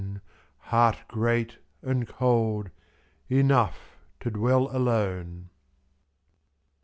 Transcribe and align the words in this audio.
Heart 0.73 0.97
great, 1.09 1.57
and 1.83 2.07
cold, 2.07 2.71
enough 3.29 3.97
to 4.21 4.31
dwell 4.31 4.75
alone. 4.75 5.51